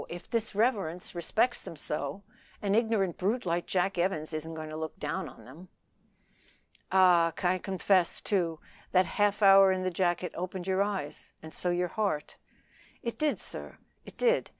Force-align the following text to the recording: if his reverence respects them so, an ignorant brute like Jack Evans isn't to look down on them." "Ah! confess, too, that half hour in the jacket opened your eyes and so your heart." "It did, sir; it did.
if 0.09 0.31
his 0.31 0.55
reverence 0.55 1.13
respects 1.13 1.61
them 1.61 1.75
so, 1.75 2.23
an 2.59 2.73
ignorant 2.73 3.19
brute 3.19 3.45
like 3.45 3.67
Jack 3.67 3.99
Evans 3.99 4.33
isn't 4.33 4.55
to 4.55 4.75
look 4.75 4.97
down 4.97 5.29
on 5.29 5.45
them." 5.45 5.69
"Ah! 6.91 7.29
confess, 7.61 8.19
too, 8.19 8.59
that 8.93 9.05
half 9.05 9.43
hour 9.43 9.71
in 9.71 9.83
the 9.83 9.91
jacket 9.91 10.31
opened 10.33 10.65
your 10.65 10.81
eyes 10.81 11.33
and 11.43 11.53
so 11.53 11.69
your 11.69 11.89
heart." 11.89 12.37
"It 13.03 13.19
did, 13.19 13.39
sir; 13.39 13.77
it 14.03 14.17
did. 14.17 14.49